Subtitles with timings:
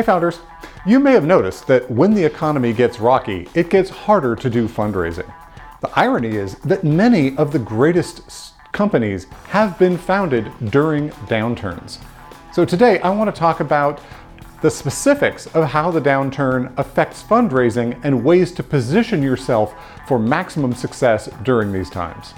[0.00, 0.40] Hey founders,
[0.86, 4.66] you may have noticed that when the economy gets rocky, it gets harder to do
[4.66, 5.30] fundraising.
[5.82, 11.98] The irony is that many of the greatest companies have been founded during downturns.
[12.50, 14.00] So today I want to talk about
[14.62, 19.74] the specifics of how the downturn affects fundraising and ways to position yourself
[20.08, 22.32] for maximum success during these times.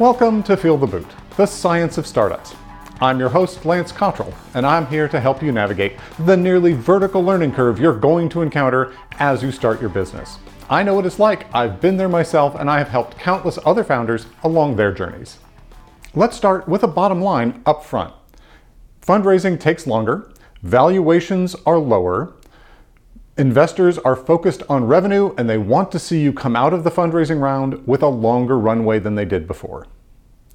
[0.00, 2.56] Welcome to Feel the Boot, the science of startups.
[3.02, 7.22] I'm your host, Lance Cottrell, and I'm here to help you navigate the nearly vertical
[7.22, 10.38] learning curve you're going to encounter as you start your business.
[10.70, 13.84] I know what it's like, I've been there myself, and I have helped countless other
[13.84, 15.36] founders along their journeys.
[16.14, 18.14] Let's start with a bottom line up front.
[19.02, 20.32] Fundraising takes longer,
[20.62, 22.32] valuations are lower,
[23.38, 26.90] Investors are focused on revenue and they want to see you come out of the
[26.90, 29.86] fundraising round with a longer runway than they did before.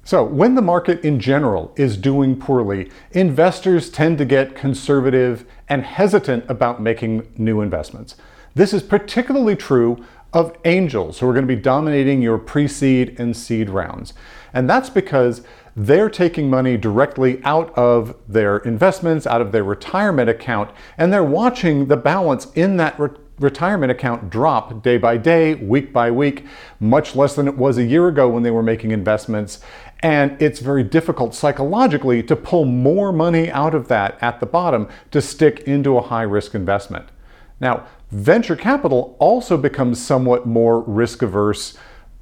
[0.04, 5.82] So, when the market in general is doing poorly, investors tend to get conservative and
[5.82, 8.14] hesitant about making new investments.
[8.54, 13.18] This is particularly true of angels who are going to be dominating your pre seed
[13.18, 14.14] and seed rounds.
[14.52, 15.42] And that's because
[15.76, 21.22] they're taking money directly out of their investments, out of their retirement account, and they're
[21.22, 26.46] watching the balance in that re- retirement account drop day by day, week by week,
[26.80, 29.60] much less than it was a year ago when they were making investments.
[30.00, 34.88] And it's very difficult psychologically to pull more money out of that at the bottom
[35.10, 37.06] to stick into a high risk investment.
[37.60, 41.76] Now, venture capital also becomes somewhat more risk averse,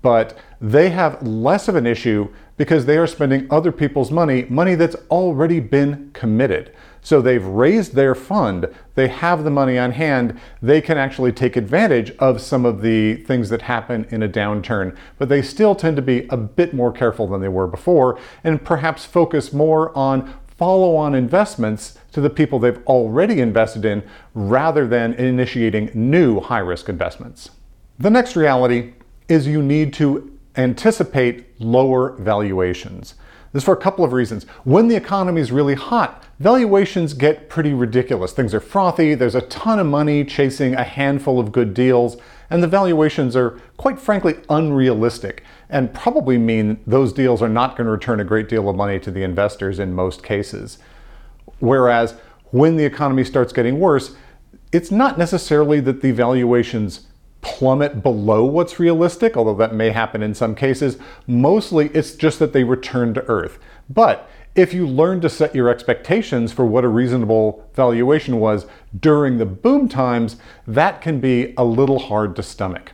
[0.04, 4.74] but they have less of an issue because they are spending other people's money, money
[4.74, 6.70] that's already been committed.
[7.00, 11.56] So they've raised their fund, they have the money on hand, they can actually take
[11.56, 15.96] advantage of some of the things that happen in a downturn, but they still tend
[15.96, 20.34] to be a bit more careful than they were before and perhaps focus more on
[20.46, 24.02] follow on investments to the people they've already invested in
[24.34, 27.50] rather than initiating new high risk investments.
[27.98, 28.92] The next reality
[29.28, 33.14] is you need to anticipate lower valuations.
[33.52, 34.44] This is for a couple of reasons.
[34.64, 38.32] When the economy is really hot, valuations get pretty ridiculous.
[38.32, 42.16] Things are frothy, there's a ton of money chasing a handful of good deals,
[42.50, 47.86] and the valuations are, quite frankly, unrealistic and probably mean those deals are not going
[47.86, 50.78] to return a great deal of money to the investors in most cases.
[51.58, 52.14] Whereas
[52.50, 54.16] when the economy starts getting worse,
[54.72, 57.06] it's not necessarily that the valuations
[57.44, 60.96] plummet below what's realistic, although that may happen in some cases.
[61.26, 63.58] Mostly it's just that they return to earth.
[63.88, 68.66] But if you learn to set your expectations for what a reasonable valuation was
[68.98, 72.92] during the boom times, that can be a little hard to stomach.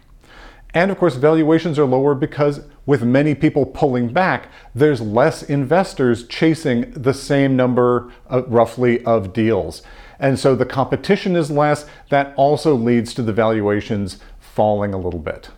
[0.75, 6.27] And of course, valuations are lower because with many people pulling back, there's less investors
[6.27, 9.83] chasing the same number uh, roughly of deals.
[10.21, 11.87] And so the competition is less.
[12.11, 14.19] That also leads to the valuations
[14.55, 15.51] falling a little bit.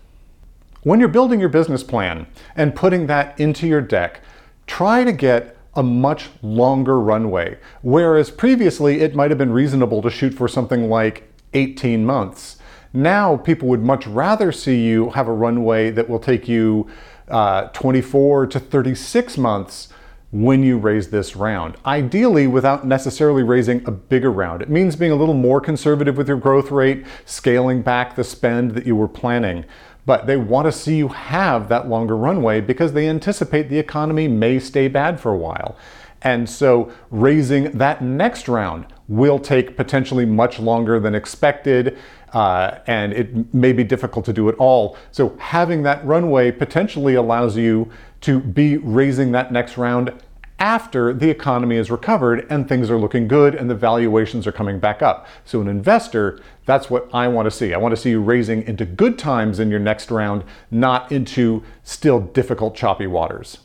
[0.83, 2.27] When you're building your business plan
[2.57, 4.21] and putting that into your deck,
[4.67, 7.59] try to get a much longer runway.
[7.83, 12.59] Whereas previously it might have been reasonable to shoot for something like 18 months.
[12.93, 16.89] Now people would much rather see you have a runway that will take you
[17.29, 19.89] uh, 24 to 36 months
[20.33, 21.77] when you raise this round.
[21.85, 24.63] Ideally, without necessarily raising a bigger round.
[24.63, 28.73] It means being a little more conservative with your growth rate, scaling back the spend
[28.73, 29.67] that you were planning.
[30.07, 34.27] But they want to see you have that longer runway because they anticipate the economy
[34.27, 35.77] may stay bad for a while.
[36.23, 41.99] And so raising that next round will take potentially much longer than expected.
[42.33, 44.97] Uh, and it may be difficult to do it all.
[45.11, 47.91] So having that runway potentially allows you
[48.23, 50.13] to be raising that next round
[50.63, 54.79] after the economy is recovered and things are looking good and the valuations are coming
[54.79, 55.27] back up.
[55.45, 57.75] So, an investor, that's what I want to see.
[57.75, 61.65] I want to see you raising into good times in your next round, not into
[61.83, 63.59] still difficult, choppy waters.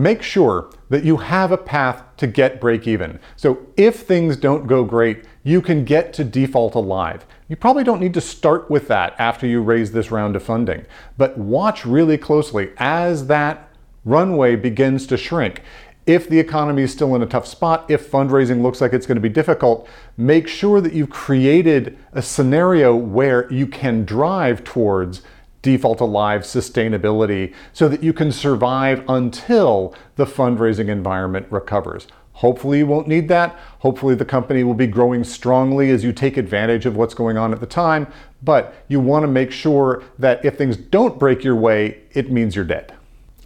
[0.00, 3.20] Make sure that you have a path to get break even.
[3.36, 7.26] So, if things don't go great, you can get to default alive.
[7.48, 10.86] You probably don't need to start with that after you raise this round of funding,
[11.18, 13.68] but watch really closely as that
[14.06, 15.60] runway begins to shrink.
[16.06, 19.16] If the economy is still in a tough spot, if fundraising looks like it's going
[19.16, 19.86] to be difficult,
[20.16, 25.20] make sure that you've created a scenario where you can drive towards
[25.62, 32.06] default alive sustainability so that you can survive until the fundraising environment recovers.
[32.34, 33.58] Hopefully, you won't need that.
[33.80, 37.52] Hopefully, the company will be growing strongly as you take advantage of what's going on
[37.52, 38.06] at the time.
[38.42, 42.56] But you want to make sure that if things don't break your way, it means
[42.56, 42.94] you're dead.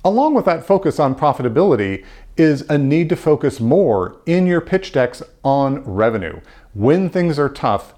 [0.04, 2.04] Along with that focus on profitability
[2.36, 6.40] is a need to focus more in your pitch decks on revenue.
[6.74, 7.94] When things are tough,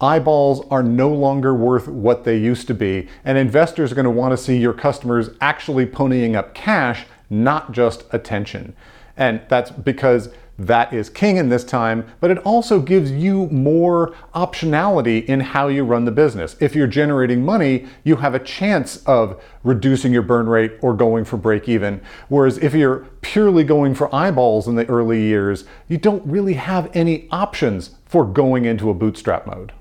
[0.00, 4.10] eyeballs are no longer worth what they used to be, and investors are going to
[4.10, 8.74] want to see your customers actually ponying up cash, not just attention.
[9.16, 14.12] And that's because that is king in this time, but it also gives you more
[14.34, 16.56] optionality in how you run the business.
[16.58, 21.24] If you're generating money, you have a chance of reducing your burn rate or going
[21.24, 22.00] for break even.
[22.28, 26.90] Whereas if you're purely going for eyeballs in the early years, you don't really have
[26.94, 29.72] any options for going into a bootstrap mode.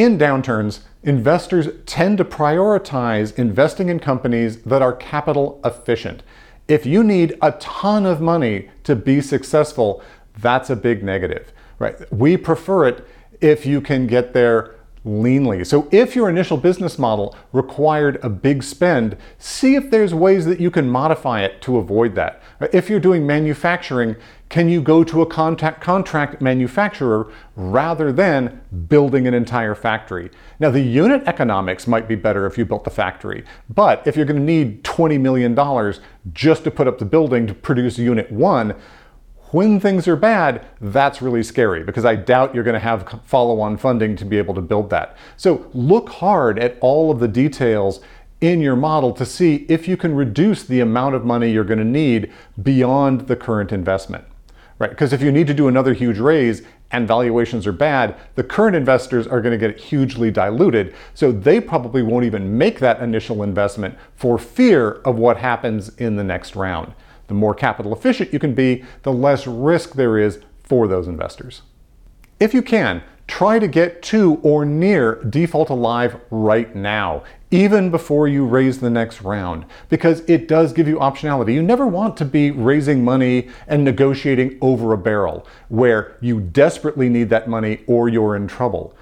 [0.00, 6.22] In downturns, investors tend to prioritize investing in companies that are capital efficient.
[6.68, 10.02] If you need a ton of money to be successful,
[10.38, 12.10] that's a big negative, right?
[12.10, 13.06] We prefer it
[13.42, 14.74] if you can get there
[15.04, 15.66] leanly.
[15.66, 20.60] So if your initial business model required a big spend, see if there's ways that
[20.60, 22.42] you can modify it to avoid that.
[22.72, 24.16] If you're doing manufacturing,
[24.50, 30.30] can you go to a contact contract manufacturer rather than building an entire factory?
[30.58, 34.26] Now the unit economics might be better if you built the factory, but if you're
[34.26, 35.54] going to need $20 million
[36.32, 38.74] just to put up the building to produce unit 1,
[39.52, 43.60] when things are bad, that's really scary because I doubt you're going to have follow
[43.60, 45.16] on funding to be able to build that.
[45.36, 48.00] So look hard at all of the details
[48.40, 51.78] in your model to see if you can reduce the amount of money you're going
[51.78, 52.32] to need
[52.62, 54.24] beyond the current investment.
[54.78, 54.90] Right?
[54.90, 58.74] Because if you need to do another huge raise and valuations are bad, the current
[58.74, 60.94] investors are going to get hugely diluted.
[61.14, 66.16] So they probably won't even make that initial investment for fear of what happens in
[66.16, 66.94] the next round.
[67.30, 71.62] The more capital efficient you can be, the less risk there is for those investors.
[72.40, 77.22] If you can, try to get to or near default alive right now,
[77.52, 81.54] even before you raise the next round, because it does give you optionality.
[81.54, 87.08] You never want to be raising money and negotiating over a barrel where you desperately
[87.08, 88.92] need that money or you're in trouble.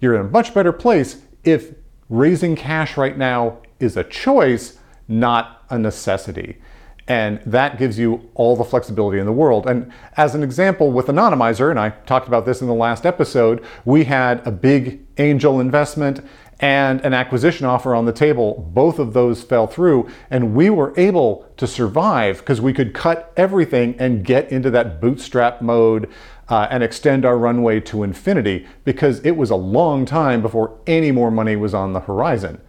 [0.00, 1.72] You're in a much better place if
[2.08, 6.58] raising cash right now is a choice, not a necessity.
[7.08, 9.68] And that gives you all the flexibility in the world.
[9.68, 13.64] And as an example with Anonymizer, and I talked about this in the last episode,
[13.84, 16.20] we had a big angel investment
[16.58, 18.70] and an acquisition offer on the table.
[18.72, 23.32] Both of those fell through, and we were able to survive because we could cut
[23.36, 26.10] everything and get into that bootstrap mode
[26.48, 31.10] uh, and extend our runway to infinity because it was a long time before any
[31.10, 32.60] more money was on the horizon.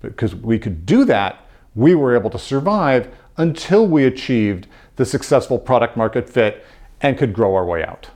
[0.00, 1.43] Because we could do that,
[1.74, 4.66] we were able to survive until we achieved
[4.96, 6.64] the successful product market fit
[7.00, 8.08] and could grow our way out.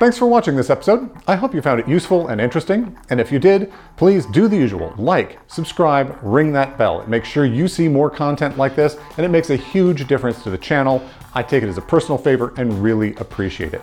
[0.00, 1.08] Thanks for watching this episode.
[1.28, 2.98] I hope you found it useful and interesting.
[3.10, 7.00] And if you did, please do the usual like, subscribe, ring that bell.
[7.00, 10.42] It makes sure you see more content like this, and it makes a huge difference
[10.42, 11.00] to the channel.
[11.32, 13.82] I take it as a personal favor and really appreciate it.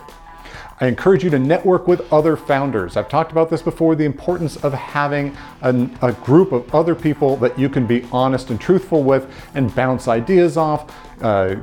[0.80, 2.96] I encourage you to network with other founders.
[2.96, 7.36] I've talked about this before the importance of having an, a group of other people
[7.38, 10.92] that you can be honest and truthful with and bounce ideas off,
[11.22, 11.54] uh,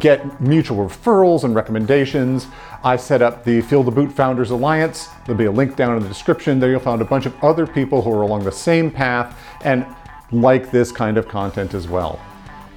[0.00, 2.48] get mutual referrals and recommendations.
[2.82, 5.08] I set up the Feel the Boot Founders Alliance.
[5.24, 6.58] There'll be a link down in the description.
[6.58, 9.86] There you'll find a bunch of other people who are along the same path and
[10.32, 12.20] like this kind of content as well.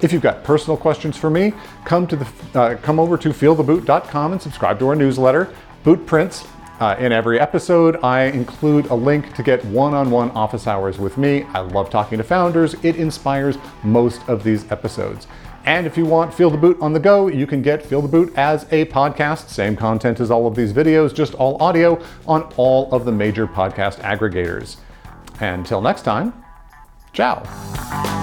[0.00, 1.52] If you've got personal questions for me,
[1.84, 5.52] come to the uh, come over to feeltheboot.com and subscribe to our newsletter.
[5.84, 6.46] Boot prints.
[6.80, 10.98] Uh, in every episode, I include a link to get one on one office hours
[10.98, 11.42] with me.
[11.54, 15.26] I love talking to founders, it inspires most of these episodes.
[15.64, 18.08] And if you want Feel the Boot on the go, you can get Feel the
[18.08, 19.48] Boot as a podcast.
[19.48, 23.46] Same content as all of these videos, just all audio on all of the major
[23.46, 24.76] podcast aggregators.
[25.40, 26.32] Until next time,
[27.12, 28.17] ciao.